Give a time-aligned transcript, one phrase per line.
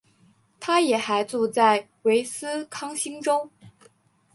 [0.59, 3.51] 她也还住在威斯康星州。